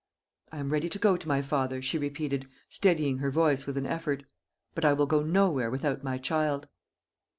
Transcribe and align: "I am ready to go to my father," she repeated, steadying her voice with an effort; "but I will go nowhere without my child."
"I 0.51 0.57
am 0.57 0.71
ready 0.71 0.89
to 0.89 0.97
go 0.97 1.15
to 1.15 1.27
my 1.27 1.43
father," 1.43 1.79
she 1.79 1.99
repeated, 1.99 2.49
steadying 2.71 3.19
her 3.19 3.29
voice 3.29 3.67
with 3.67 3.77
an 3.77 3.85
effort; 3.85 4.23
"but 4.73 4.83
I 4.83 4.93
will 4.93 5.05
go 5.05 5.21
nowhere 5.21 5.69
without 5.69 6.03
my 6.03 6.17
child." 6.17 6.67